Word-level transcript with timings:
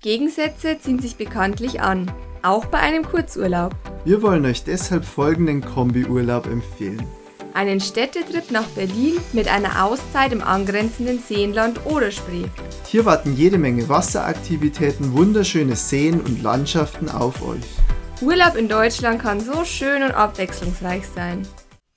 Gegensätze 0.00 0.78
ziehen 0.78 1.00
sich 1.00 1.16
bekanntlich 1.16 1.80
an, 1.80 2.08
auch 2.44 2.66
bei 2.66 2.78
einem 2.78 3.04
Kurzurlaub. 3.04 3.74
Wir 4.04 4.22
wollen 4.22 4.46
euch 4.46 4.62
deshalb 4.62 5.04
folgenden 5.04 5.60
Kombiurlaub 5.60 6.46
empfehlen. 6.46 7.04
Einen 7.52 7.80
Städtetrip 7.80 8.52
nach 8.52 8.66
Berlin 8.68 9.16
mit 9.32 9.48
einer 9.48 9.84
Auszeit 9.84 10.32
im 10.32 10.40
angrenzenden 10.40 11.18
Seenland 11.18 11.84
Oder-Spree. 11.84 12.44
Hier 12.86 13.04
warten 13.06 13.34
jede 13.34 13.58
Menge 13.58 13.88
Wasseraktivitäten, 13.88 15.14
wunderschöne 15.14 15.74
Seen 15.74 16.20
und 16.20 16.44
Landschaften 16.44 17.08
auf 17.08 17.42
euch. 17.42 17.66
Urlaub 18.20 18.54
in 18.54 18.68
Deutschland 18.68 19.20
kann 19.20 19.40
so 19.40 19.64
schön 19.64 20.04
und 20.04 20.12
abwechslungsreich 20.12 21.08
sein. 21.12 21.42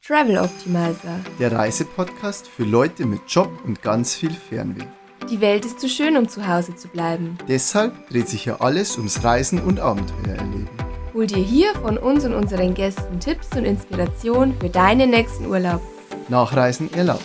Travel 0.03 0.39
Optimizer. 0.39 1.19
Der 1.37 1.51
Reisepodcast 1.51 2.47
für 2.47 2.63
Leute 2.63 3.05
mit 3.05 3.21
Job 3.27 3.51
und 3.63 3.83
ganz 3.83 4.15
viel 4.15 4.31
Fernweh. 4.31 4.87
Die 5.29 5.39
Welt 5.39 5.65
ist 5.65 5.79
zu 5.79 5.87
schön, 5.87 6.17
um 6.17 6.27
zu 6.27 6.47
Hause 6.47 6.75
zu 6.75 6.87
bleiben. 6.87 7.37
Deshalb 7.47 8.09
dreht 8.09 8.27
sich 8.27 8.43
hier 8.43 8.61
alles 8.61 8.97
ums 8.97 9.23
Reisen 9.23 9.61
und 9.61 9.79
Abenteuer 9.79 10.35
erleben. 10.35 10.69
Hol 11.13 11.27
dir 11.27 11.37
hier 11.37 11.73
von 11.75 11.97
uns 11.97 12.25
und 12.25 12.33
unseren 12.33 12.73
Gästen 12.73 13.19
Tipps 13.19 13.49
und 13.55 13.65
Inspiration 13.65 14.53
für 14.59 14.69
deinen 14.69 15.11
nächsten 15.11 15.45
Urlaub. 15.45 15.81
Nachreisen 16.27 16.91
erlaubt. 16.93 17.23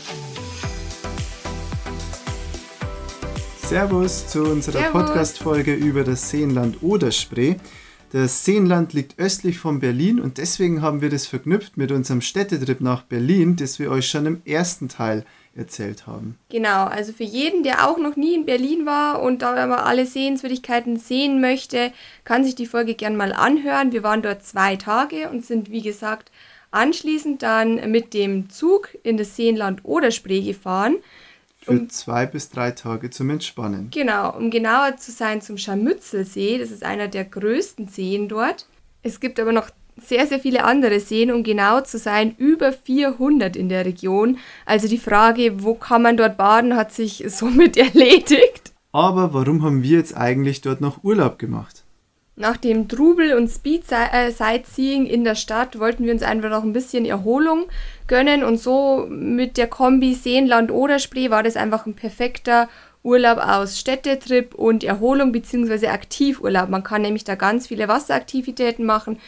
Servus 3.62 4.28
zu 4.28 4.44
unserer. 4.44 4.90
Podcast-Folge 4.90 5.74
über 5.74 6.04
das 6.04 6.30
Seenland 6.30 6.82
Oder-Spree. 6.82 7.56
Das 8.12 8.44
Seenland 8.44 8.92
liegt 8.92 9.18
östlich 9.18 9.58
von 9.58 9.80
Berlin 9.80 10.20
und 10.20 10.38
deswegen 10.38 10.82
haben 10.82 11.00
wir 11.00 11.10
das 11.10 11.26
verknüpft 11.26 11.76
mit 11.76 11.90
unserem 11.90 12.20
Städtetrip 12.20 12.80
nach 12.80 13.02
Berlin, 13.02 13.56
das 13.56 13.78
wir 13.78 13.90
euch 13.90 14.08
schon 14.08 14.26
im 14.26 14.42
ersten 14.44 14.88
Teil 14.88 15.24
erzählt 15.56 16.06
haben. 16.06 16.38
Genau, 16.48 16.84
also 16.84 17.12
für 17.12 17.24
jeden, 17.24 17.62
der 17.62 17.88
auch 17.88 17.98
noch 17.98 18.16
nie 18.16 18.34
in 18.34 18.46
Berlin 18.46 18.86
war 18.86 19.22
und 19.22 19.42
da 19.42 19.54
aber 19.54 19.86
alle 19.86 20.06
Sehenswürdigkeiten 20.06 20.96
sehen 20.96 21.40
möchte, 21.40 21.92
kann 22.24 22.44
sich 22.44 22.54
die 22.54 22.66
Folge 22.66 22.94
gern 22.94 23.16
mal 23.16 23.32
anhören. 23.32 23.92
Wir 23.92 24.02
waren 24.02 24.22
dort 24.22 24.44
zwei 24.44 24.76
Tage 24.76 25.30
und 25.30 25.44
sind, 25.44 25.70
wie 25.70 25.82
gesagt, 25.82 26.30
anschließend 26.70 27.42
dann 27.42 27.90
mit 27.90 28.12
dem 28.14 28.50
Zug 28.50 28.96
in 29.02 29.16
das 29.16 29.36
Seenland 29.36 29.80
Oder-Spree 29.84 30.42
gefahren. 30.42 30.96
Für 31.60 31.88
zwei 31.88 32.26
bis 32.26 32.50
drei 32.50 32.70
Tage 32.70 33.10
zum 33.10 33.28
Entspannen. 33.30 33.88
Genau, 33.90 34.36
um 34.36 34.50
genauer 34.50 34.98
zu 34.98 35.10
sein 35.10 35.40
zum 35.40 35.58
Scharmützelsee, 35.58 36.58
das 36.58 36.70
ist 36.70 36.84
einer 36.84 37.08
der 37.08 37.24
größten 37.24 37.88
Seen 37.88 38.28
dort. 38.28 38.66
Es 39.02 39.18
gibt 39.18 39.40
aber 39.40 39.50
noch 39.50 39.70
sehr, 40.00 40.26
sehr 40.26 40.38
viele 40.38 40.64
andere 40.64 41.00
Seen, 41.00 41.30
um 41.30 41.42
genau 41.42 41.80
zu 41.80 41.98
sein, 41.98 42.34
über 42.36 42.72
400 42.72 43.56
in 43.56 43.68
der 43.68 43.86
Region. 43.86 44.38
Also 44.64 44.88
die 44.88 44.98
Frage, 44.98 45.62
wo 45.62 45.74
kann 45.74 46.02
man 46.02 46.16
dort 46.16 46.36
baden, 46.36 46.76
hat 46.76 46.92
sich 46.92 47.24
somit 47.28 47.76
erledigt. 47.76 48.72
Aber 48.92 49.34
warum 49.34 49.62
haben 49.62 49.82
wir 49.82 49.98
jetzt 49.98 50.16
eigentlich 50.16 50.60
dort 50.60 50.80
noch 50.80 51.04
Urlaub 51.04 51.38
gemacht? 51.38 51.84
Nach 52.38 52.58
dem 52.58 52.86
Trubel 52.86 53.34
und 53.34 53.48
Speed-Sightseeing 53.48 55.06
in 55.06 55.24
der 55.24 55.36
Stadt 55.36 55.78
wollten 55.78 56.04
wir 56.04 56.12
uns 56.12 56.22
einfach 56.22 56.50
noch 56.50 56.64
ein 56.64 56.74
bisschen 56.74 57.06
Erholung 57.06 57.64
gönnen 58.08 58.44
und 58.44 58.60
so 58.60 59.06
mit 59.08 59.56
der 59.56 59.68
Kombi 59.68 60.12
Seenland 60.12 60.70
oder 60.70 60.98
Spree 60.98 61.30
war 61.30 61.42
das 61.42 61.56
einfach 61.56 61.86
ein 61.86 61.94
perfekter 61.94 62.68
Urlaub 63.02 63.38
aus 63.38 63.78
Städtetrip 63.78 64.54
und 64.54 64.84
Erholung 64.84 65.32
bzw. 65.32 65.86
Aktivurlaub. 65.86 66.68
Man 66.68 66.82
kann 66.82 67.02
nämlich 67.02 67.24
da 67.24 67.36
ganz 67.36 67.68
viele 67.68 67.88
Wasseraktivitäten 67.88 68.84
machen, 68.84 69.18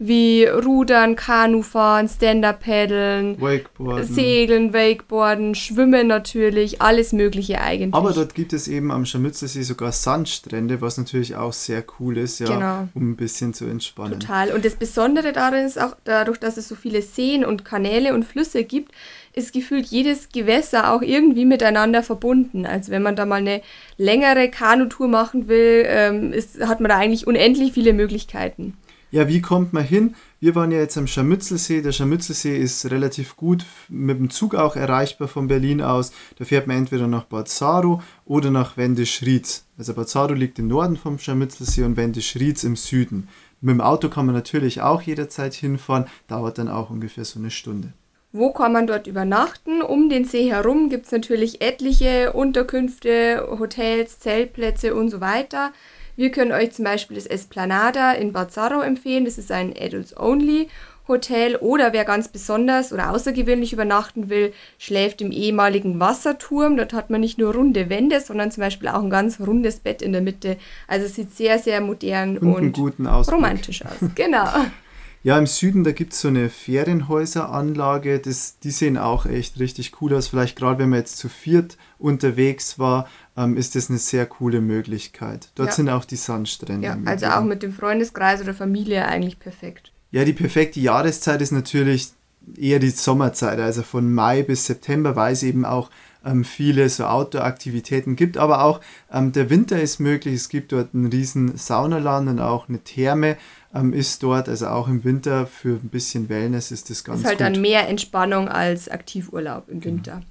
wie 0.00 0.44
Rudern, 0.44 1.16
Kanufahren, 1.16 2.08
Stand-Up-Paddeln, 2.08 3.40
Wakeboarden. 3.40 4.06
Segeln, 4.14 4.72
Wakeboarden, 4.72 5.54
Schwimmen 5.56 6.06
natürlich, 6.06 6.80
alles 6.80 7.12
Mögliche 7.12 7.60
eigentlich. 7.60 7.94
Aber 7.94 8.12
dort 8.12 8.34
gibt 8.34 8.52
es 8.52 8.68
eben 8.68 8.92
am 8.92 9.04
Scharmützelsee 9.04 9.62
sogar 9.62 9.90
Sandstrände, 9.90 10.80
was 10.80 10.98
natürlich 10.98 11.34
auch 11.34 11.52
sehr 11.52 11.82
cool 11.98 12.16
ist, 12.16 12.38
ja, 12.38 12.46
Genau. 12.46 12.88
um 12.94 13.10
ein 13.10 13.16
bisschen 13.16 13.54
zu 13.54 13.64
entspannen. 13.66 14.20
Total. 14.20 14.52
Und 14.52 14.64
das 14.64 14.76
Besondere 14.76 15.32
darin 15.32 15.66
ist 15.66 15.80
auch, 15.80 15.96
dadurch, 16.04 16.38
dass 16.38 16.56
es 16.56 16.68
so 16.68 16.76
viele 16.76 17.02
Seen 17.02 17.44
und 17.44 17.64
Kanäle 17.64 18.14
und 18.14 18.24
Flüsse 18.24 18.62
gibt, 18.62 18.92
ist 19.32 19.52
gefühlt 19.52 19.86
jedes 19.86 20.28
Gewässer 20.30 20.92
auch 20.92 21.02
irgendwie 21.02 21.44
miteinander 21.44 22.02
verbunden. 22.04 22.66
Also 22.66 22.92
wenn 22.92 23.02
man 23.02 23.16
da 23.16 23.26
mal 23.26 23.36
eine 23.36 23.62
längere 23.96 24.48
Kanutour 24.48 25.08
machen 25.08 25.48
will, 25.48 25.84
ähm, 25.86 26.32
ist, 26.32 26.60
hat 26.60 26.80
man 26.80 26.88
da 26.88 26.96
eigentlich 26.98 27.26
unendlich 27.26 27.72
viele 27.72 27.92
Möglichkeiten. 27.92 28.74
Ja, 29.10 29.26
wie 29.26 29.40
kommt 29.40 29.72
man 29.72 29.84
hin? 29.84 30.14
Wir 30.38 30.54
waren 30.54 30.70
ja 30.70 30.78
jetzt 30.78 30.98
am 30.98 31.06
Scharmützelsee. 31.06 31.80
Der 31.80 31.92
Scharmützelsee 31.92 32.58
ist 32.58 32.90
relativ 32.90 33.36
gut 33.36 33.64
mit 33.88 34.18
dem 34.18 34.28
Zug 34.28 34.54
auch 34.54 34.76
erreichbar 34.76 35.28
von 35.28 35.48
Berlin 35.48 35.80
aus. 35.80 36.12
Da 36.38 36.44
fährt 36.44 36.66
man 36.66 36.76
entweder 36.76 37.06
nach 37.06 37.24
Bad 37.24 37.48
Saro 37.48 38.02
oder 38.26 38.50
nach 38.50 38.76
Wendisch-Rietz. 38.76 39.64
Also 39.78 39.94
Bad 39.94 40.10
Saro 40.10 40.34
liegt 40.34 40.58
im 40.58 40.68
Norden 40.68 40.98
vom 40.98 41.18
Scharmützelsee 41.18 41.84
und 41.84 41.96
Wendisch-Rietz 41.96 42.64
im 42.64 42.76
Süden. 42.76 43.28
Mit 43.62 43.72
dem 43.72 43.80
Auto 43.80 44.10
kann 44.10 44.26
man 44.26 44.34
natürlich 44.34 44.82
auch 44.82 45.00
jederzeit 45.00 45.54
hinfahren, 45.54 46.04
dauert 46.26 46.58
dann 46.58 46.68
auch 46.68 46.90
ungefähr 46.90 47.24
so 47.24 47.38
eine 47.38 47.50
Stunde. 47.50 47.94
Wo 48.32 48.52
kann 48.52 48.74
man 48.74 48.86
dort 48.86 49.06
übernachten? 49.06 49.80
Um 49.80 50.10
den 50.10 50.26
See 50.26 50.50
herum 50.50 50.90
gibt 50.90 51.06
es 51.06 51.12
natürlich 51.12 51.62
etliche 51.62 52.34
Unterkünfte, 52.34 53.56
Hotels, 53.58 54.20
Zeltplätze 54.20 54.94
und 54.94 55.08
so 55.08 55.22
weiter. 55.22 55.72
Wir 56.18 56.32
können 56.32 56.50
euch 56.50 56.72
zum 56.72 56.84
Beispiel 56.84 57.14
das 57.14 57.26
Esplanada 57.26 58.10
in 58.10 58.32
Bad 58.32 58.50
Saro 58.50 58.80
empfehlen. 58.80 59.24
Das 59.24 59.38
ist 59.38 59.52
ein 59.52 59.72
Adults-Only-Hotel. 59.78 61.54
Oder 61.54 61.92
wer 61.92 62.04
ganz 62.04 62.26
besonders 62.26 62.92
oder 62.92 63.12
außergewöhnlich 63.12 63.72
übernachten 63.72 64.28
will, 64.28 64.52
schläft 64.78 65.20
im 65.20 65.30
ehemaligen 65.30 66.00
Wasserturm. 66.00 66.76
Dort 66.76 66.92
hat 66.92 67.10
man 67.10 67.20
nicht 67.20 67.38
nur 67.38 67.54
runde 67.54 67.88
Wände, 67.88 68.20
sondern 68.20 68.50
zum 68.50 68.62
Beispiel 68.62 68.88
auch 68.88 69.00
ein 69.00 69.10
ganz 69.10 69.38
rundes 69.38 69.78
Bett 69.78 70.02
in 70.02 70.10
der 70.10 70.20
Mitte. 70.20 70.56
Also 70.88 71.06
es 71.06 71.14
sieht 71.14 71.36
sehr, 71.36 71.60
sehr 71.60 71.80
modern 71.80 72.36
Und, 72.38 72.76
und, 72.76 72.98
romantisch 73.30 73.84
aus. 73.84 74.10
Genau. 74.16 74.48
Ja, 75.28 75.38
im 75.38 75.46
Süden, 75.46 75.84
da 75.84 75.92
gibt 75.92 76.14
es 76.14 76.22
so 76.22 76.28
eine 76.28 76.48
Ferienhäuseranlage. 76.48 78.18
Das, 78.18 78.60
die 78.60 78.70
sehen 78.70 78.96
auch 78.96 79.26
echt 79.26 79.60
richtig 79.60 80.00
cool 80.00 80.14
aus. 80.14 80.28
Vielleicht 80.28 80.56
gerade, 80.56 80.78
wenn 80.78 80.88
man 80.88 81.00
jetzt 81.00 81.18
zu 81.18 81.28
viert 81.28 81.76
unterwegs 81.98 82.78
war, 82.78 83.06
ähm, 83.36 83.58
ist 83.58 83.74
das 83.74 83.90
eine 83.90 83.98
sehr 83.98 84.24
coole 84.24 84.62
Möglichkeit. 84.62 85.50
Dort 85.54 85.68
Ja. 85.68 85.74
sind 85.74 85.90
auch 85.90 86.06
die 86.06 86.16
Sandstrände. 86.16 86.86
Ja, 86.86 86.96
also 87.04 87.26
auch 87.26 87.44
mit 87.44 87.62
dem 87.62 87.74
Freundeskreis 87.74 88.40
oder 88.40 88.54
Familie 88.54 89.04
eigentlich 89.04 89.38
perfekt. 89.38 89.92
Ja, 90.12 90.24
die 90.24 90.32
perfekte 90.32 90.80
Jahreszeit 90.80 91.42
ist 91.42 91.52
natürlich 91.52 92.08
eher 92.56 92.78
die 92.78 92.88
Sommerzeit, 92.88 93.60
also 93.60 93.82
von 93.82 94.10
Mai 94.10 94.42
bis 94.42 94.64
September, 94.64 95.14
weil 95.14 95.34
es 95.34 95.42
eben 95.42 95.66
auch 95.66 95.90
ähm, 96.24 96.44
viele 96.44 96.88
so 96.88 97.04
Outdoor-Aktivitäten 97.04 98.16
gibt, 98.16 98.38
aber 98.38 98.64
auch 98.64 98.80
ähm, 99.12 99.32
der 99.32 99.50
Winter 99.50 99.80
ist 99.80 100.00
möglich. 100.00 100.34
Es 100.34 100.48
gibt 100.48 100.72
dort 100.72 100.94
einen 100.94 101.06
riesen 101.06 101.56
Saunaland 101.56 102.28
und 102.28 102.40
auch 102.40 102.68
eine 102.68 102.78
Therme 102.78 103.36
ähm, 103.74 103.92
ist 103.92 104.22
dort, 104.22 104.48
also 104.48 104.66
auch 104.68 104.88
im 104.88 105.04
Winter 105.04 105.46
für 105.46 105.80
ein 105.82 105.88
bisschen 105.88 106.28
Wellness 106.28 106.70
ist 106.70 106.90
das 106.90 107.04
ganz 107.04 107.20
ist 107.20 107.26
halt 107.26 107.38
gut. 107.38 107.46
dann 107.46 107.60
mehr 107.60 107.88
Entspannung 107.88 108.48
als 108.48 108.88
Aktivurlaub 108.88 109.68
im 109.68 109.84
Winter. 109.84 110.22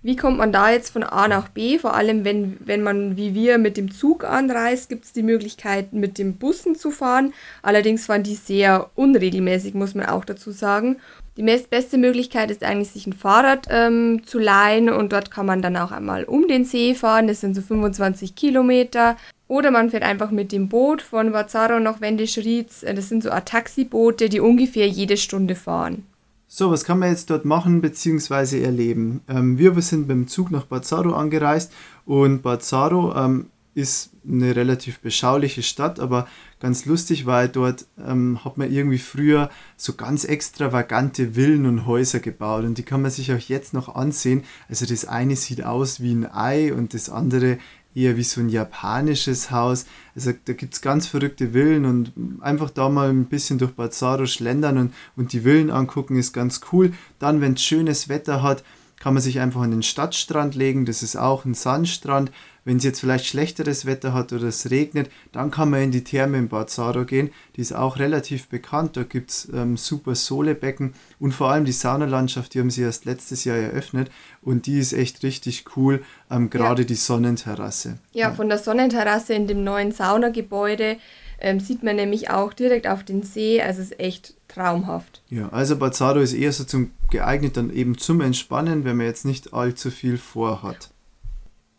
Wie 0.00 0.14
kommt 0.14 0.38
man 0.38 0.52
da 0.52 0.70
jetzt 0.70 0.90
von 0.90 1.02
A 1.02 1.26
nach 1.26 1.48
B? 1.48 1.78
Vor 1.78 1.94
allem, 1.94 2.24
wenn, 2.24 2.56
wenn 2.60 2.82
man 2.82 3.16
wie 3.16 3.34
wir 3.34 3.58
mit 3.58 3.76
dem 3.76 3.90
Zug 3.90 4.22
anreist, 4.22 4.88
gibt 4.88 5.04
es 5.04 5.12
die 5.12 5.24
Möglichkeit, 5.24 5.92
mit 5.92 6.18
den 6.18 6.36
Bussen 6.36 6.76
zu 6.76 6.92
fahren. 6.92 7.34
Allerdings 7.62 8.06
fahren 8.06 8.22
die 8.22 8.36
sehr 8.36 8.90
unregelmäßig, 8.94 9.74
muss 9.74 9.96
man 9.96 10.06
auch 10.06 10.24
dazu 10.24 10.52
sagen. 10.52 10.98
Die 11.36 11.42
meist 11.42 11.70
beste 11.70 11.98
Möglichkeit 11.98 12.50
ist 12.52 12.62
eigentlich, 12.62 12.90
sich 12.90 13.08
ein 13.08 13.12
Fahrrad 13.12 13.66
ähm, 13.70 14.22
zu 14.24 14.38
leihen 14.38 14.88
und 14.88 15.12
dort 15.12 15.32
kann 15.32 15.46
man 15.46 15.62
dann 15.62 15.76
auch 15.76 15.90
einmal 15.90 16.24
um 16.24 16.46
den 16.46 16.64
See 16.64 16.94
fahren. 16.94 17.26
Das 17.26 17.40
sind 17.40 17.54
so 17.54 17.62
25 17.62 18.36
Kilometer. 18.36 19.16
Oder 19.48 19.70
man 19.70 19.90
fährt 19.90 20.02
einfach 20.02 20.30
mit 20.30 20.52
dem 20.52 20.68
Boot 20.68 21.02
von 21.02 21.32
Vazaro 21.32 21.80
nach 21.80 22.00
Wendisch-Rietz. 22.00 22.82
Äh, 22.82 22.94
Das 22.94 23.08
sind 23.08 23.22
so 23.22 23.30
Taxiboote, 23.30 24.28
die 24.28 24.40
ungefähr 24.40 24.86
jede 24.86 25.16
Stunde 25.16 25.54
fahren. 25.54 26.04
So, 26.46 26.70
was 26.70 26.84
kann 26.84 26.98
man 26.98 27.10
jetzt 27.10 27.28
dort 27.28 27.44
machen 27.44 27.82
bzw. 27.82 28.62
erleben? 28.62 29.20
Ähm, 29.28 29.58
wir 29.58 29.80
sind 29.82 30.08
beim 30.08 30.28
Zug 30.28 30.50
nach 30.50 30.64
Bad 30.64 30.86
Saro 30.86 31.12
angereist 31.12 31.72
und 32.06 32.42
Bad 32.42 32.62
Saro 32.62 33.14
ähm, 33.14 33.46
ist 33.74 34.10
eine 34.26 34.56
relativ 34.56 34.98
beschauliche 34.98 35.62
Stadt, 35.62 36.00
aber 36.00 36.26
ganz 36.58 36.84
lustig, 36.84 37.26
weil 37.26 37.48
dort 37.48 37.86
ähm, 38.04 38.44
hat 38.44 38.58
man 38.58 38.72
irgendwie 38.72 38.98
früher 38.98 39.50
so 39.76 39.92
ganz 39.92 40.24
extravagante 40.24 41.34
Villen 41.34 41.64
und 41.66 41.86
Häuser 41.86 42.18
gebaut 42.18 42.64
und 42.64 42.76
die 42.78 42.82
kann 42.82 43.02
man 43.02 43.10
sich 43.10 43.32
auch 43.32 43.38
jetzt 43.38 43.74
noch 43.74 43.94
ansehen. 43.94 44.42
Also 44.68 44.84
das 44.84 45.04
eine 45.04 45.36
sieht 45.36 45.64
aus 45.64 46.00
wie 46.00 46.12
ein 46.12 46.26
Ei 46.32 46.72
und 46.72 46.92
das 46.92 47.08
andere 47.08 47.58
eher 47.94 48.16
wie 48.16 48.22
so 48.22 48.40
ein 48.40 48.48
japanisches 48.48 49.50
Haus. 49.50 49.86
Also 50.14 50.32
da 50.44 50.52
gibt 50.52 50.74
es 50.74 50.80
ganz 50.80 51.06
verrückte 51.06 51.52
Villen 51.52 51.84
und 51.84 52.12
einfach 52.40 52.70
da 52.70 52.88
mal 52.88 53.08
ein 53.08 53.26
bisschen 53.26 53.58
durch 53.58 53.72
Bad 53.72 53.94
Saro 53.94 54.26
schlendern 54.26 54.78
und, 54.78 54.94
und 55.16 55.32
die 55.32 55.40
Villen 55.40 55.70
angucken 55.70 56.16
ist 56.16 56.32
ganz 56.32 56.60
cool. 56.72 56.92
Dann, 57.18 57.40
wenn 57.40 57.54
es 57.54 57.62
schönes 57.62 58.08
Wetter 58.08 58.42
hat, 58.42 58.62
kann 59.00 59.14
man 59.14 59.22
sich 59.22 59.40
einfach 59.40 59.62
an 59.62 59.70
den 59.70 59.82
Stadtstrand 59.82 60.54
legen. 60.54 60.86
Das 60.86 61.02
ist 61.02 61.16
auch 61.16 61.44
ein 61.44 61.54
Sandstrand. 61.54 62.30
wenn 62.64 62.76
es 62.76 62.84
jetzt 62.84 63.00
vielleicht 63.00 63.24
schlechteres 63.24 63.86
Wetter 63.86 64.12
hat 64.12 64.30
oder 64.34 64.48
es 64.48 64.70
regnet, 64.70 65.08
dann 65.32 65.50
kann 65.50 65.70
man 65.70 65.84
in 65.84 65.90
die 65.90 66.04
Therme 66.04 66.36
in 66.36 66.48
Bad 66.48 66.68
Saro 66.68 67.06
gehen. 67.06 67.30
Die 67.56 67.62
ist 67.62 67.72
auch 67.72 67.98
relativ 67.98 68.48
bekannt. 68.48 68.96
Da 68.98 69.04
gibt 69.04 69.30
es 69.30 69.48
ähm, 69.54 69.78
super 69.78 70.14
Sohlebecken 70.14 70.92
und 71.18 71.32
vor 71.32 71.50
allem 71.50 71.64
die 71.64 71.72
Saunalandschaft, 71.72 72.52
die 72.52 72.60
haben 72.60 72.70
sie 72.70 72.82
erst 72.82 73.06
letztes 73.06 73.44
Jahr 73.44 73.56
eröffnet 73.56 74.10
und 74.42 74.66
die 74.66 74.78
ist 74.78 74.92
echt 74.92 75.22
richtig 75.22 75.64
cool, 75.76 76.04
ähm, 76.30 76.50
gerade 76.50 76.82
ja. 76.82 76.88
die 76.88 76.94
Sonnenterrasse. 76.94 77.98
Ja, 78.12 78.28
ja, 78.28 78.34
von 78.34 78.50
der 78.50 78.58
Sonnenterrasse 78.58 79.32
in 79.32 79.46
dem 79.46 79.64
neuen 79.64 79.92
Saunagebäude 79.92 80.98
ähm, 81.40 81.60
sieht 81.60 81.82
man 81.82 81.96
nämlich 81.96 82.30
auch 82.30 82.52
direkt 82.52 82.86
auf 82.86 83.02
den 83.02 83.22
See. 83.22 83.62
Also 83.62 83.80
es 83.80 83.92
ist 83.92 84.00
echt 84.00 84.34
traumhaft. 84.48 85.22
Ja, 85.28 85.50
also 85.50 85.76
Bazzaro 85.76 86.20
ist 86.20 86.32
eher 86.32 86.52
so 86.52 86.64
zum 86.64 86.90
geeignet 87.10 87.56
dann 87.56 87.70
eben 87.70 87.96
zum 87.98 88.20
Entspannen, 88.20 88.84
wenn 88.84 88.96
man 88.96 89.06
jetzt 89.06 89.24
nicht 89.24 89.52
allzu 89.54 89.90
viel 89.90 90.18
vorhat. 90.18 90.90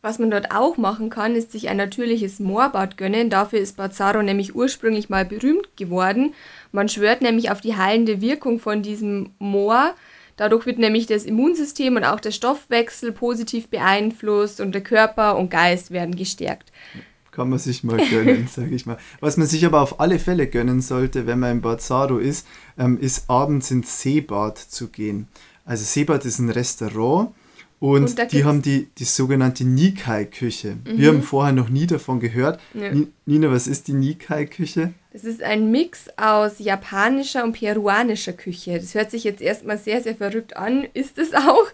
Was 0.01 0.17
man 0.17 0.31
dort 0.31 0.55
auch 0.55 0.77
machen 0.77 1.09
kann, 1.09 1.35
ist 1.35 1.51
sich 1.51 1.67
ein 1.67 1.75
natürliches 1.75 2.39
Moorbad 2.39 2.95
gönnen. 2.95 3.29
Dafür 3.29 3.59
ist 3.59 3.75
Bazzaro 3.75 4.21
nämlich 4.21 4.55
ursprünglich 4.55 5.09
mal 5.09 5.25
berühmt 5.25 5.75
geworden. 5.75 6.33
Man 6.71 6.87
schwört 6.87 7.21
nämlich 7.21 7.51
auf 7.51 7.59
die 7.59 7.75
heilende 7.75 8.21
Wirkung 8.21 8.59
von 8.59 8.81
diesem 8.81 9.31
Moor. 9.39 9.93
Dadurch 10.37 10.65
wird 10.65 10.79
nämlich 10.79 11.05
das 11.05 11.25
Immunsystem 11.25 11.97
und 11.97 12.05
auch 12.05 12.21
der 12.21 12.31
Stoffwechsel 12.31 13.11
positiv 13.11 13.67
beeinflusst 13.67 14.61
und 14.61 14.73
der 14.73 14.83
Körper 14.83 15.37
und 15.37 15.51
Geist 15.51 15.91
werden 15.91 16.15
gestärkt 16.15 16.71
kann 17.39 17.49
man 17.51 17.59
sich 17.59 17.85
mal 17.85 17.97
gönnen, 18.09 18.49
sage 18.53 18.75
ich 18.75 18.85
mal. 18.85 18.97
Was 19.21 19.37
man 19.37 19.47
sich 19.47 19.65
aber 19.65 19.79
auf 19.79 20.01
alle 20.01 20.19
Fälle 20.19 20.45
gönnen 20.47 20.81
sollte, 20.81 21.25
wenn 21.25 21.39
man 21.39 21.51
in 21.53 21.61
Bad 21.61 21.81
Sado 21.81 22.17
ist, 22.17 22.45
ähm, 22.77 22.99
ist 22.99 23.29
abends 23.29 23.71
ins 23.71 24.01
Seebad 24.01 24.57
zu 24.57 24.89
gehen. 24.89 25.29
Also 25.63 25.85
Seebad 25.85 26.25
ist 26.25 26.39
ein 26.39 26.49
Restaurant 26.49 27.29
und, 27.79 28.19
und 28.19 28.33
die 28.33 28.43
haben 28.43 28.61
die, 28.61 28.89
die 28.97 29.05
sogenannte 29.05 29.63
Nikai-Küche. 29.63 30.75
Mhm. 30.83 30.97
Wir 30.97 31.07
haben 31.07 31.23
vorher 31.23 31.53
noch 31.53 31.69
nie 31.69 31.87
davon 31.87 32.19
gehört. 32.19 32.59
Ja. 32.73 32.91
Nina, 33.25 33.49
was 33.49 33.67
ist 33.67 33.87
die 33.87 33.93
Nikai-Küche? 33.93 34.93
Es 35.19 35.25
ist 35.25 35.43
ein 35.43 35.69
Mix 35.69 36.07
aus 36.15 36.59
japanischer 36.59 37.43
und 37.43 37.51
peruanischer 37.51 38.31
Küche. 38.31 38.79
Das 38.79 38.95
hört 38.95 39.11
sich 39.11 39.25
jetzt 39.25 39.41
erstmal 39.41 39.77
sehr, 39.77 40.01
sehr 40.01 40.15
verrückt 40.15 40.55
an, 40.55 40.87
ist 40.93 41.17
es 41.17 41.33
auch. 41.33 41.65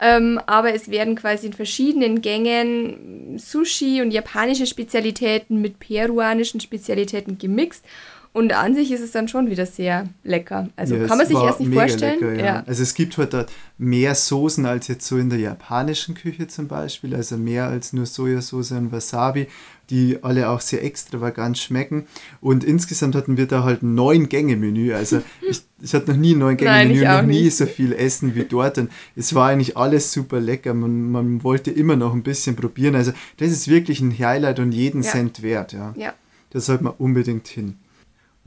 Ähm, 0.00 0.40
aber 0.46 0.74
es 0.74 0.90
werden 0.90 1.14
quasi 1.14 1.46
in 1.46 1.52
verschiedenen 1.52 2.22
Gängen 2.22 3.38
Sushi 3.38 4.02
und 4.02 4.10
japanische 4.10 4.66
Spezialitäten 4.66 5.60
mit 5.60 5.78
peruanischen 5.78 6.58
Spezialitäten 6.58 7.38
gemixt. 7.38 7.84
Und 8.32 8.52
an 8.52 8.74
sich 8.74 8.92
ist 8.92 9.00
es 9.00 9.12
dann 9.12 9.26
schon 9.26 9.50
wieder 9.50 9.66
sehr 9.66 10.08
lecker. 10.22 10.68
Also 10.76 10.96
ja, 10.96 11.06
kann 11.06 11.18
man 11.18 11.26
sich 11.26 11.36
erst 11.36 11.60
nicht 11.60 11.72
vorstellen. 11.72 12.20
Lecker, 12.20 12.34
ja. 12.34 12.44
Ja. 12.44 12.64
Also 12.66 12.82
es 12.82 12.94
gibt 12.94 13.16
heute 13.16 13.38
halt 13.38 13.52
mehr 13.78 14.14
Soßen 14.14 14.66
als 14.66 14.88
jetzt 14.88 15.06
so 15.06 15.16
in 15.16 15.30
der 15.30 15.38
japanischen 15.38 16.14
Küche 16.14 16.46
zum 16.46 16.68
Beispiel. 16.68 17.14
Also 17.14 17.36
mehr 17.36 17.66
als 17.66 17.92
nur 17.92 18.06
Sojasauce 18.06 18.72
und 18.72 18.92
Wasabi, 18.92 19.48
die 19.90 20.18
alle 20.22 20.50
auch 20.50 20.60
sehr 20.60 20.84
extravagant 20.84 21.56
schmecken. 21.58 22.06
Und 22.40 22.64
insgesamt 22.64 23.14
hatten 23.14 23.38
wir 23.38 23.46
da 23.46 23.64
halt 23.64 23.82
ein 23.82 23.94
neun 23.94 24.28
Gänge-Menü. 24.28 24.92
Also 24.92 25.22
ich, 25.48 25.62
ich 25.80 25.94
hatte 25.94 26.10
noch 26.10 26.18
nie 26.18 26.34
ein 26.34 26.38
neun 26.38 26.56
Gänge-Menü, 26.58 27.04
noch 27.04 27.22
nie 27.22 27.44
nicht. 27.44 27.56
so 27.56 27.66
viel 27.66 27.92
Essen 27.92 28.34
wie 28.34 28.44
dort. 28.44 28.76
Und 28.78 28.90
es 29.16 29.34
war 29.34 29.48
eigentlich 29.48 29.76
alles 29.76 30.12
super 30.12 30.38
lecker. 30.38 30.74
Man, 30.74 31.10
man 31.10 31.42
wollte 31.42 31.70
immer 31.70 31.96
noch 31.96 32.12
ein 32.12 32.22
bisschen 32.22 32.56
probieren. 32.56 32.94
Also 32.94 33.12
das 33.38 33.50
ist 33.50 33.68
wirklich 33.68 34.00
ein 34.00 34.16
Highlight 34.16 34.58
und 34.60 34.72
jeden 34.72 35.02
Cent 35.02 35.42
wert. 35.42 35.72
Ja. 35.72 35.94
ja. 35.96 36.12
Da 36.50 36.60
sollte 36.60 36.84
man 36.84 36.92
unbedingt 36.98 37.48
hin. 37.48 37.76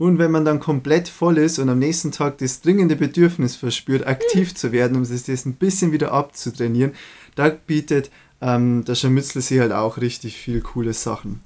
Und 0.02 0.18
wenn 0.18 0.32
man 0.32 0.44
dann 0.44 0.58
komplett 0.58 1.08
voll 1.08 1.38
ist 1.38 1.60
und 1.60 1.68
am 1.68 1.78
nächsten 1.78 2.10
Tag 2.10 2.38
das 2.38 2.60
dringende 2.60 2.96
Bedürfnis 2.96 3.54
verspürt, 3.54 4.04
aktiv 4.04 4.52
zu 4.52 4.72
werden, 4.72 4.96
um 4.96 5.04
sich 5.04 5.22
das 5.22 5.46
ein 5.46 5.54
bisschen 5.54 5.92
wieder 5.92 6.10
abzutrainieren, 6.10 6.90
da 7.36 7.50
bietet 7.50 8.10
ähm, 8.40 8.84
der 8.84 8.96
Scharmützelsee 8.96 9.60
halt 9.60 9.70
auch 9.70 9.98
richtig 9.98 10.38
viel 10.38 10.60
coole 10.60 10.92
Sachen. 10.92 11.40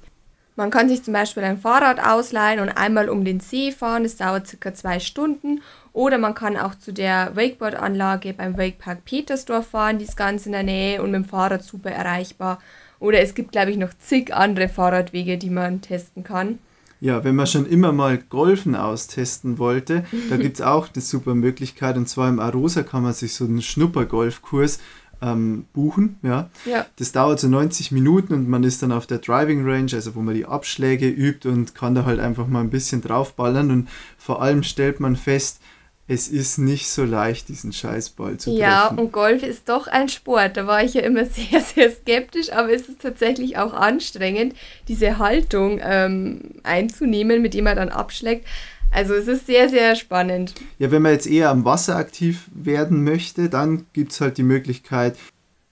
Man 0.55 0.71
kann 0.71 0.89
sich 0.89 1.03
zum 1.03 1.13
Beispiel 1.13 1.43
ein 1.43 1.59
Fahrrad 1.59 1.99
ausleihen 1.99 2.59
und 2.59 2.69
einmal 2.69 3.09
um 3.09 3.23
den 3.23 3.41
See 3.41 3.71
fahren, 3.71 4.01
das 4.01 4.15
dauert 4.15 4.47
circa 4.47 4.73
zwei 4.73 4.99
Stunden. 4.99 5.61
Oder 5.93 6.17
man 6.17 6.33
kann 6.33 6.57
auch 6.57 6.73
zu 6.73 6.91
der 6.91 7.35
Wakeboard-Anlage 7.35 8.33
beim 8.33 8.57
Wakepark 8.57 9.05
Petersdorf 9.05 9.67
fahren, 9.67 9.99
die 9.99 10.05
ist 10.05 10.17
ganz 10.17 10.47
in 10.47 10.53
der 10.53 10.63
Nähe 10.63 11.03
und 11.03 11.11
mit 11.11 11.25
dem 11.25 11.29
Fahrrad 11.29 11.61
super 11.61 11.91
erreichbar. 11.91 12.57
Oder 12.99 13.21
es 13.21 13.35
gibt, 13.35 13.51
glaube 13.51 13.69
ich, 13.69 13.77
noch 13.77 13.93
zig 13.99 14.33
andere 14.33 14.67
Fahrradwege, 14.67 15.37
die 15.37 15.51
man 15.51 15.81
testen 15.81 16.23
kann. 16.23 16.57
Ja, 16.99 17.23
wenn 17.23 17.35
man 17.35 17.47
schon 17.47 17.65
immer 17.65 17.91
mal 17.91 18.17
Golfen 18.17 18.75
austesten 18.75 19.57
wollte, 19.57 20.05
da 20.29 20.37
gibt 20.37 20.55
es 20.55 20.61
auch 20.61 20.87
eine 20.93 21.01
super 21.01 21.35
Möglichkeit. 21.35 21.97
Und 21.97 22.07
zwar 22.09 22.29
im 22.29 22.39
Arosa 22.39 22.83
kann 22.83 23.03
man 23.03 23.13
sich 23.13 23.33
so 23.33 23.45
einen 23.45 23.61
Schnuppergolfkurs 23.61 24.79
ähm, 25.21 25.65
buchen. 25.73 26.17
Ja. 26.21 26.49
ja. 26.65 26.85
Das 26.97 27.11
dauert 27.11 27.39
so 27.39 27.47
90 27.47 27.91
Minuten 27.91 28.33
und 28.33 28.49
man 28.49 28.63
ist 28.63 28.83
dann 28.83 28.91
auf 28.91 29.07
der 29.07 29.19
Driving 29.19 29.67
Range, 29.67 29.91
also 29.93 30.15
wo 30.15 30.21
man 30.21 30.35
die 30.35 30.45
Abschläge 30.45 31.07
übt 31.07 31.47
und 31.47 31.75
kann 31.75 31.95
da 31.95 32.05
halt 32.05 32.19
einfach 32.19 32.47
mal 32.47 32.61
ein 32.61 32.69
bisschen 32.69 33.01
draufballern. 33.01 33.71
Und 33.71 33.89
vor 34.17 34.41
allem 34.41 34.63
stellt 34.63 34.99
man 34.99 35.15
fest, 35.15 35.59
es 36.07 36.29
ist 36.29 36.57
nicht 36.57 36.89
so 36.89 37.03
leicht, 37.03 37.49
diesen 37.49 37.73
Scheißball 37.73 38.37
zu 38.37 38.51
treffen. 38.51 38.61
Ja, 38.61 38.87
und 38.87 39.11
Golf 39.11 39.43
ist 39.43 39.67
doch 39.67 39.87
ein 39.87 40.07
Sport. 40.07 40.55
Da 40.55 40.65
war 40.65 40.83
ich 40.83 40.93
ja 40.93 41.01
immer 41.01 41.25
sehr, 41.25 41.61
sehr 41.61 41.91
skeptisch, 41.91 42.51
aber 42.51 42.71
es 42.71 42.87
ist 42.87 43.01
tatsächlich 43.01 43.57
auch 43.57 43.73
anstrengend, 43.73 44.55
diese 44.87 45.19
Haltung 45.19 45.79
ähm, 45.83 46.55
einzunehmen, 46.63 47.41
mit 47.41 47.53
dem 47.53 47.65
man 47.65 47.75
dann 47.75 47.89
abschlägt. 47.89 48.45
Also 48.89 49.15
es 49.15 49.27
ist 49.27 49.47
sehr, 49.47 49.67
sehr 49.67 49.95
spannend. 49.95 50.53
Ja, 50.79 50.91
wenn 50.91 51.01
man 51.01 51.11
jetzt 51.11 51.27
eher 51.27 51.49
am 51.49 51.65
Wasser 51.65 51.97
aktiv 51.97 52.49
werden 52.53 53.03
möchte, 53.03 53.49
dann 53.49 53.85
gibt 53.91 54.13
es 54.13 54.21
halt 54.21 54.37
die 54.37 54.43
Möglichkeit, 54.43 55.17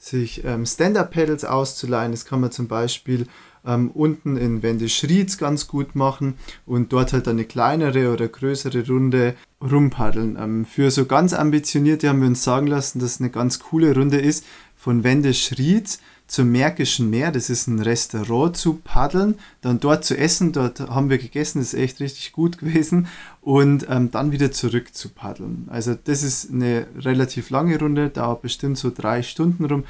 sich 0.06 0.44
ähm, 0.46 0.66
Stand-Up-Pedals 0.66 1.46
auszuleihen. 1.46 2.12
Das 2.12 2.26
kann 2.26 2.40
man 2.40 2.52
zum 2.52 2.68
Beispiel 2.68 3.26
ähm, 3.66 3.90
unten 3.90 4.38
in 4.38 4.62
Wendeschrieds 4.62 5.40
ganz 5.40 5.68
gut 5.68 5.96
machen 5.96 6.36
und 6.68 6.94
dort 6.94 7.12
halt 7.12 7.28
eine 7.28 7.46
kleinere 7.46 8.14
oder 8.14 8.28
größere 8.28 8.86
Runde 8.86 9.36
rumpaddeln. 9.60 10.38
Ähm, 10.40 10.66
für 10.66 10.92
so 10.92 11.06
ganz 11.06 11.34
ambitionierte 11.34 12.08
haben 12.08 12.22
wir 12.22 12.28
uns 12.28 12.44
sagen 12.44 12.68
lassen, 12.68 13.00
dass 13.00 13.16
es 13.16 13.20
eine 13.20 13.32
ganz 13.32 13.60
coole 13.60 13.96
Runde 13.96 14.18
ist, 14.18 14.46
von 14.76 15.04
Wendeschrieds 15.04 16.00
zum 16.28 16.52
Märkischen 16.52 17.10
Meer, 17.10 17.32
das 17.32 17.50
ist 17.50 17.68
ein 17.68 17.80
Restaurant 17.80 18.58
zu 18.58 18.76
paddeln, 18.84 19.36
dann 19.62 19.80
dort 19.80 20.06
zu 20.06 20.18
essen, 20.18 20.52
dort 20.52 20.80
haben 20.80 21.10
wir 21.10 21.18
gegessen, 21.18 21.60
das 21.60 21.74
ist 21.74 21.80
echt 21.80 22.00
richtig 22.00 22.32
gut 22.32 22.58
gewesen. 22.60 23.08
Und 23.42 23.86
ähm, 23.90 24.10
dann 24.10 24.32
wieder 24.32 24.52
zurück 24.52 24.96
zu 24.96 25.10
paddeln. 25.10 25.68
Also 25.70 25.96
das 25.96 26.24
ist 26.24 26.52
eine 26.52 26.88
relativ 26.98 27.52
lange 27.52 27.78
Runde, 27.78 28.10
dauert 28.10 28.42
bestimmt 28.42 28.78
so 28.78 28.92
drei 28.92 29.22
Stunden 29.22 29.66
rum, 29.66 29.84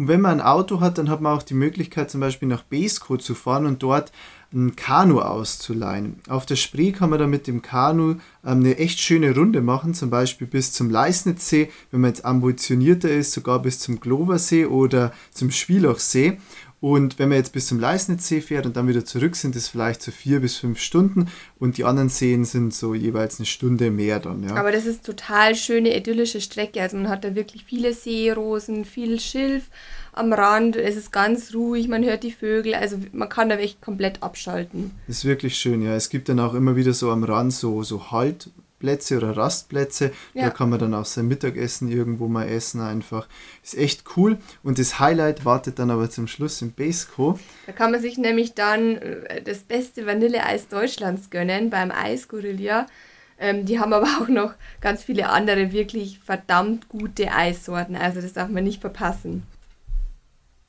und 0.00 0.08
wenn 0.08 0.22
man 0.22 0.40
ein 0.40 0.46
Auto 0.46 0.80
hat, 0.80 0.96
dann 0.96 1.10
hat 1.10 1.20
man 1.20 1.36
auch 1.36 1.42
die 1.42 1.52
Möglichkeit, 1.52 2.10
zum 2.10 2.22
Beispiel 2.22 2.48
nach 2.48 2.62
Beeskow 2.62 3.18
zu 3.18 3.34
fahren 3.34 3.66
und 3.66 3.82
dort 3.82 4.12
ein 4.52 4.74
Kanu 4.74 5.20
auszuleihen. 5.20 6.16
Auf 6.28 6.44
der 6.44 6.56
Spree 6.56 6.90
kann 6.92 7.10
man 7.10 7.20
dann 7.20 7.30
mit 7.30 7.46
dem 7.46 7.62
Kanu 7.62 8.12
ähm, 8.12 8.18
eine 8.42 8.78
echt 8.78 8.98
schöne 8.98 9.34
Runde 9.34 9.60
machen, 9.60 9.94
zum 9.94 10.10
Beispiel 10.10 10.46
bis 10.46 10.72
zum 10.72 10.90
Leisnitzsee, 10.90 11.70
wenn 11.90 12.00
man 12.00 12.10
jetzt 12.10 12.24
ambitionierter 12.24 13.10
ist, 13.10 13.32
sogar 13.32 13.62
bis 13.62 13.78
zum 13.78 14.00
Gloversee 14.00 14.66
oder 14.66 15.12
zum 15.30 15.50
Schwielachsee. 15.50 16.38
Und 16.80 17.18
wenn 17.18 17.28
man 17.28 17.36
jetzt 17.36 17.52
bis 17.52 17.66
zum 17.66 17.78
Leisnitzsee 17.78 18.40
fährt 18.40 18.64
und 18.64 18.74
dann 18.74 18.88
wieder 18.88 19.04
zurück, 19.04 19.36
sind 19.36 19.54
es 19.54 19.68
vielleicht 19.68 20.00
so 20.00 20.10
vier 20.10 20.40
bis 20.40 20.56
fünf 20.56 20.80
Stunden 20.80 21.28
und 21.58 21.76
die 21.76 21.84
anderen 21.84 22.08
Seen 22.08 22.46
sind 22.46 22.72
so 22.72 22.94
jeweils 22.94 23.38
eine 23.38 23.44
Stunde 23.44 23.90
mehr 23.90 24.18
dann. 24.18 24.42
Ja. 24.42 24.54
Aber 24.54 24.72
das 24.72 24.86
ist 24.86 25.04
total 25.04 25.54
schöne, 25.54 25.94
idyllische 25.94 26.40
Strecke. 26.40 26.80
Also 26.80 26.96
man 26.96 27.10
hat 27.10 27.22
da 27.22 27.34
wirklich 27.34 27.64
viele 27.64 27.92
Seerosen, 27.92 28.86
viel 28.86 29.20
Schilf 29.20 29.64
am 30.12 30.32
Rand. 30.32 30.76
Es 30.76 30.96
ist 30.96 31.12
ganz 31.12 31.54
ruhig, 31.54 31.86
man 31.88 32.02
hört 32.02 32.22
die 32.22 32.32
Vögel. 32.32 32.74
Also 32.74 32.96
man 33.12 33.28
kann 33.28 33.50
da 33.50 33.56
echt 33.56 33.82
komplett 33.82 34.22
abschalten. 34.22 34.92
Das 35.06 35.18
ist 35.18 35.24
wirklich 35.26 35.56
schön, 35.56 35.82
ja. 35.82 35.94
Es 35.94 36.08
gibt 36.08 36.30
dann 36.30 36.40
auch 36.40 36.54
immer 36.54 36.76
wieder 36.76 36.94
so 36.94 37.10
am 37.10 37.24
Rand 37.24 37.52
so, 37.52 37.82
so 37.82 38.10
Halt, 38.10 38.48
Plätze 38.80 39.16
oder 39.16 39.36
Rastplätze. 39.36 40.10
Ja. 40.34 40.46
Da 40.46 40.50
kann 40.50 40.70
man 40.70 40.80
dann 40.80 40.94
auch 40.94 41.04
sein 41.04 41.28
Mittagessen 41.28 41.88
irgendwo 41.88 42.26
mal 42.26 42.48
essen 42.48 42.80
einfach. 42.80 43.28
Ist 43.62 43.78
echt 43.78 44.04
cool. 44.16 44.38
Und 44.64 44.80
das 44.80 44.98
Highlight 44.98 45.44
wartet 45.44 45.78
dann 45.78 45.92
aber 45.92 46.10
zum 46.10 46.26
Schluss 46.26 46.60
im 46.62 46.72
Baseco. 46.72 47.38
Da 47.66 47.72
kann 47.72 47.92
man 47.92 48.00
sich 48.00 48.18
nämlich 48.18 48.54
dann 48.54 48.96
äh, 48.96 49.42
das 49.42 49.58
beste 49.60 50.06
Vanilleeis 50.06 50.66
Deutschlands 50.66 51.30
gönnen 51.30 51.70
beim 51.70 51.92
Eisgorilla. 51.92 52.88
Ähm, 53.38 53.64
die 53.64 53.78
haben 53.78 53.92
aber 53.92 54.08
auch 54.20 54.28
noch 54.28 54.54
ganz 54.80 55.04
viele 55.04 55.28
andere 55.28 55.70
wirklich 55.70 56.18
verdammt 56.18 56.88
gute 56.88 57.32
Eissorten. 57.32 57.94
Also 57.94 58.20
das 58.20 58.32
darf 58.32 58.48
man 58.48 58.64
nicht 58.64 58.80
verpassen. 58.80 59.44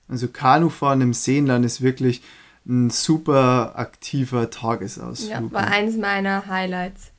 Also 0.07 0.27
Kanufahren 0.27 1.01
im 1.01 1.13
Seenland 1.13 1.65
ist 1.65 1.81
wirklich 1.81 2.21
ein 2.67 2.89
super 2.89 3.73
aktiver 3.75 4.49
Tagesausflug. 4.49 5.31
Ja, 5.31 5.51
war 5.51 5.67
eines 5.67 5.97
meiner 5.97 6.45
Highlights. 6.47 7.11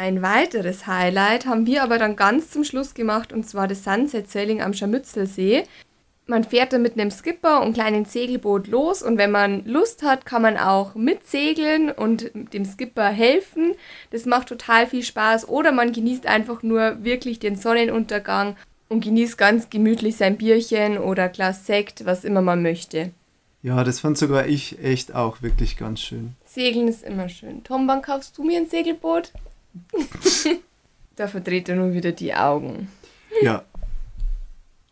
Ein 0.00 0.22
weiteres 0.22 0.86
Highlight 0.86 1.44
haben 1.44 1.66
wir 1.66 1.82
aber 1.82 1.98
dann 1.98 2.16
ganz 2.16 2.50
zum 2.50 2.64
Schluss 2.64 2.94
gemacht 2.94 3.34
und 3.34 3.46
zwar 3.46 3.68
das 3.68 3.84
Sunset 3.84 4.30
Sailing 4.30 4.62
am 4.62 4.72
Scharmützelsee. 4.72 5.64
Man 6.26 6.42
fährt 6.42 6.72
dann 6.72 6.80
mit 6.80 6.94
einem 6.94 7.10
Skipper 7.10 7.60
und 7.60 7.74
kleinen 7.74 8.06
Segelboot 8.06 8.66
los 8.66 9.02
und 9.02 9.18
wenn 9.18 9.30
man 9.30 9.62
Lust 9.66 10.02
hat, 10.02 10.24
kann 10.24 10.40
man 10.40 10.56
auch 10.56 10.94
mitsegeln 10.94 11.90
und 11.90 12.30
dem 12.32 12.64
Skipper 12.64 13.10
helfen. 13.10 13.74
Das 14.10 14.24
macht 14.24 14.48
total 14.48 14.86
viel 14.86 15.02
Spaß 15.02 15.46
oder 15.50 15.70
man 15.70 15.92
genießt 15.92 16.26
einfach 16.26 16.62
nur 16.62 17.04
wirklich 17.04 17.38
den 17.38 17.56
Sonnenuntergang 17.56 18.56
und 18.88 19.04
genießt 19.04 19.36
ganz 19.36 19.68
gemütlich 19.68 20.16
sein 20.16 20.38
Bierchen 20.38 20.96
oder 20.96 21.28
Glas 21.28 21.66
Sekt, 21.66 22.06
was 22.06 22.24
immer 22.24 22.40
man 22.40 22.62
möchte. 22.62 23.10
Ja, 23.62 23.84
das 23.84 24.00
fand 24.00 24.16
sogar 24.16 24.46
ich 24.46 24.82
echt 24.82 25.14
auch 25.14 25.42
wirklich 25.42 25.76
ganz 25.76 26.00
schön. 26.00 26.36
Segeln 26.46 26.88
ist 26.88 27.02
immer 27.02 27.28
schön. 27.28 27.62
Tom, 27.64 27.86
wann 27.86 28.00
kaufst 28.00 28.38
du 28.38 28.44
mir 28.44 28.56
ein 28.56 28.66
Segelboot? 28.66 29.32
da 31.16 31.28
verdreht 31.28 31.68
er 31.68 31.76
nur 31.76 31.92
wieder 31.92 32.12
die 32.12 32.34
Augen. 32.34 32.88
Ja. 33.42 33.64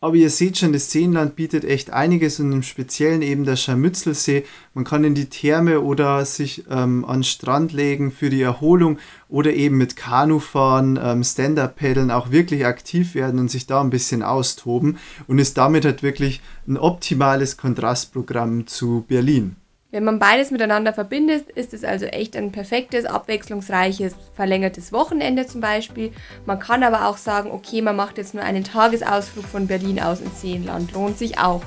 Aber 0.01 0.15
ihr 0.15 0.31
seht 0.31 0.57
schon, 0.57 0.73
das 0.73 0.93
Seenland 0.93 1.35
bietet 1.35 1.65
echt 1.65 1.91
einiges 1.91 2.39
und 2.39 2.53
im 2.53 2.63
Speziellen 2.63 3.21
eben 3.21 3.45
der 3.45 3.57
Scharmützelsee. 3.57 4.45
Man 4.73 4.85
kann 4.85 5.03
in 5.03 5.17
die 5.17 5.29
Therme 5.29 5.81
oder 5.81 6.25
sich 6.25 6.65
ähm, 6.71 7.05
an 7.05 7.25
Strand 7.25 7.73
legen 7.73 8.13
für 8.13 8.31
die 8.31 8.43
Erholung 8.43 9.01
oder 9.29 9.53
eben 9.53 9.77
mit 9.77 9.97
Kanufahren, 9.97 11.01
ähm, 11.03 11.25
Stand-Up-Paddeln 11.25 12.13
auch 12.13 12.31
wirklich 12.31 12.65
aktiv 12.65 13.17
werden 13.17 13.41
und 13.41 13.51
sich 13.51 13.67
da 13.67 13.81
ein 13.81 13.91
bisschen 13.91 14.23
austoben 14.23 14.99
und 15.27 15.41
ist 15.41 15.59
damit 15.59 15.85
halt 15.85 16.05
wirklich 16.05 16.43
ein 16.69 16.77
optimales 16.77 17.57
Kontrastprogramm 17.57 18.69
zu 18.69 19.05
Berlin. 19.09 19.57
Wenn 19.91 20.05
man 20.05 20.19
beides 20.19 20.51
miteinander 20.51 20.93
verbindet, 20.93 21.49
ist 21.51 21.73
es 21.73 21.83
also 21.83 22.05
echt 22.05 22.37
ein 22.37 22.53
perfektes, 22.53 23.07
abwechslungsreiches, 23.07 24.15
verlängertes 24.35 24.93
Wochenende 24.93 25.47
zum 25.47 25.63
Beispiel. 25.63 26.13
Man 26.45 26.59
kann 26.59 26.83
aber 26.83 27.09
auch 27.09 27.17
sagen, 27.17 27.51
okay, 27.51 27.81
man 27.81 27.97
macht 27.97 28.19
jetzt 28.19 28.35
nur 28.35 28.45
einen 28.45 28.65
Tagesausflug 28.65 29.47
von 29.47 29.67
Berlin 29.67 29.99
aus 29.99 30.21
ins 30.21 30.43
Seenland. 30.43 30.93
Lohnt 30.93 31.17
sich 31.17 31.39
auch. 31.39 31.63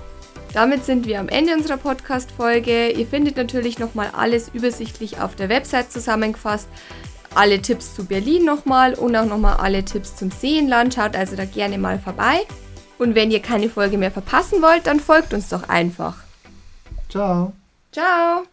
Damit 0.53 0.85
sind 0.85 1.07
wir 1.07 1.19
am 1.19 1.29
Ende 1.29 1.53
unserer 1.53 1.77
Podcast-Folge. 1.77 2.91
Ihr 2.91 3.07
findet 3.07 3.37
natürlich 3.37 3.79
nochmal 3.79 4.11
alles 4.15 4.49
übersichtlich 4.53 5.19
auf 5.19 5.35
der 5.35 5.49
Website 5.49 5.91
zusammengefasst. 5.91 6.67
Alle 7.33 7.59
Tipps 7.59 7.95
zu 7.95 8.05
Berlin 8.05 8.45
nochmal 8.45 8.93
und 8.93 9.15
auch 9.15 9.25
nochmal 9.25 9.57
alle 9.57 9.83
Tipps 9.83 10.15
zum 10.15 10.29
Seenland. 10.29 10.93
Schaut 10.93 11.15
also 11.15 11.35
da 11.35 11.45
gerne 11.45 11.79
mal 11.79 11.97
vorbei. 11.97 12.41
Und 12.99 13.15
wenn 13.15 13.31
ihr 13.31 13.41
keine 13.41 13.69
Folge 13.69 13.97
mehr 13.97 14.11
verpassen 14.11 14.61
wollt, 14.61 14.85
dann 14.85 14.99
folgt 14.99 15.33
uns 15.33 15.49
doch 15.49 15.69
einfach. 15.69 16.17
Ciao. 17.09 17.53
Ciao! 17.91 18.50